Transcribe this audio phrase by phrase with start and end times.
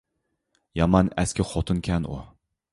[0.79, 2.21] يامان ئەسكى خوتۇنكەن ئۇ!